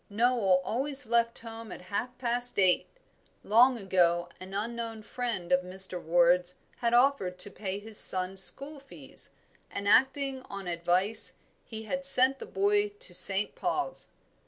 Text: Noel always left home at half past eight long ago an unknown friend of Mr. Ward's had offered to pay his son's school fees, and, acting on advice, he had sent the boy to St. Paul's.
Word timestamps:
Noel 0.09 0.61
always 0.65 1.05
left 1.05 1.37
home 1.37 1.71
at 1.71 1.81
half 1.93 2.17
past 2.17 2.57
eight 2.57 2.87
long 3.43 3.77
ago 3.77 4.29
an 4.39 4.51
unknown 4.51 5.03
friend 5.03 5.51
of 5.51 5.61
Mr. 5.61 6.01
Ward's 6.01 6.55
had 6.77 6.91
offered 6.95 7.37
to 7.37 7.51
pay 7.51 7.77
his 7.77 7.99
son's 7.99 8.41
school 8.41 8.79
fees, 8.79 9.29
and, 9.69 9.87
acting 9.87 10.41
on 10.49 10.67
advice, 10.67 11.33
he 11.63 11.83
had 11.83 12.03
sent 12.03 12.39
the 12.39 12.47
boy 12.47 12.89
to 12.89 13.13
St. 13.13 13.53
Paul's. 13.53 14.07